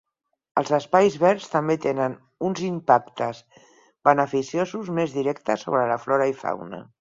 Els 0.59 0.69
espais 0.77 1.17
verds 1.23 1.49
també 1.55 1.75
tenen 1.83 2.15
uns 2.49 2.61
impactes 2.69 3.43
beneficiosos 4.11 4.91
més 5.01 5.15
directes 5.19 5.67
sobre 5.69 5.85
la 5.95 6.01
flora 6.09 6.29
i 6.35 6.37
fauna. 6.43 6.83